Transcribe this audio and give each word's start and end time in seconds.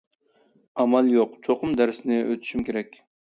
ئامال 0.83 1.11
يوق، 1.17 1.35
چوقۇم 1.47 1.77
دەرسنى 1.81 2.19
ئۆتۈشۈم 2.31 2.65
كېرەك. 2.71 2.99